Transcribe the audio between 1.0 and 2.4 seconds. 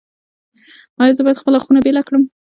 ایا زه باید خپله خونه بیله کړم؟